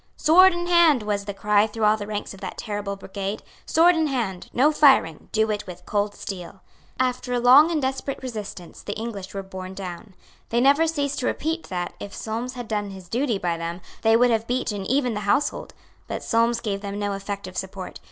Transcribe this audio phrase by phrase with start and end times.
[0.17, 3.95] "Sword in hand," was the cry through all the ranks of that terrible brigade: "sword
[3.95, 4.49] in hand.
[4.51, 5.29] No firing.
[5.31, 6.61] Do it with the cold steel."
[6.99, 10.15] After a long and desperate resistance the English were borne down.
[10.49, 14.17] They never ceased to repeat that, if Solmes had done his duty by them, they
[14.17, 15.71] would have beaten even the household.
[16.07, 17.99] But Solmes gave them no effective support.